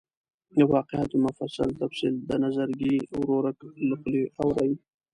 [0.57, 3.57] د واقعاتو مفصل تفصیل د نظرګي ورورک
[3.87, 4.71] له خولې اوري.